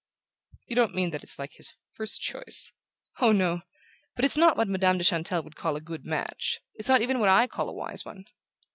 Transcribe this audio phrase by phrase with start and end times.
[0.65, 2.71] "You don't mean that it's like his first choice?"
[3.19, 3.61] "Oh, no!
[4.15, 7.19] But it's not what Madame de Chantelle would call a good match; it's not even
[7.19, 8.25] what I call a wise one."